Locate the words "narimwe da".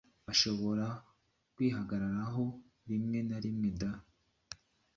3.27-3.91